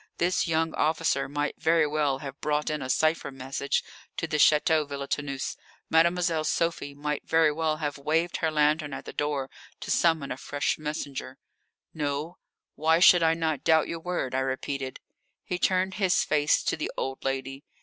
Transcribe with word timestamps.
This 0.17 0.47
young 0.47 0.73
officer 0.73 1.29
might 1.29 1.61
very 1.61 1.85
well 1.85 2.17
have 2.25 2.41
brought 2.41 2.71
in 2.71 2.81
a 2.81 2.89
cipher 2.89 3.29
message 3.29 3.83
to 4.17 4.25
the 4.25 4.37
Château 4.37 4.89
Villetaneuse. 4.89 5.55
Mademoiselle 5.91 6.43
Sophie 6.43 6.95
might 6.95 7.27
very 7.27 7.51
well 7.51 7.77
have 7.77 7.99
waved 7.99 8.37
her 8.37 8.49
lantern 8.49 8.93
at 8.93 9.05
the 9.05 9.13
door 9.13 9.47
to 9.79 9.91
summon 9.91 10.31
a 10.31 10.37
fresh 10.37 10.79
messenger. 10.79 11.37
"No; 11.93 12.39
why 12.73 12.97
should 12.97 13.21
I 13.21 13.35
not 13.35 13.63
doubt 13.63 13.87
your 13.87 13.99
word?" 13.99 14.33
I 14.33 14.39
repeated. 14.39 14.99
He 15.43 15.59
turned 15.59 15.93
his 15.93 16.23
face 16.23 16.63
to 16.63 16.75
the 16.75 16.89
old 16.97 17.23
lady. 17.23 17.63